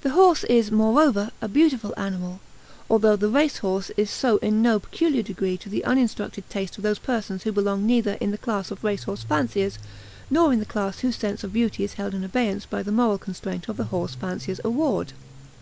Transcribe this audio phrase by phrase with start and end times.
[0.00, 2.40] The horse is, moreover, a beautiful animal,
[2.88, 6.82] although the race horse is so in no peculiar degree to the uninstructed taste of
[6.82, 9.78] those persons who belong neither in the class of race horse fanciers
[10.30, 13.18] nor in the class whose sense of beauty is held in abeyance by the moral
[13.18, 15.12] constraint of the horse fancier's award.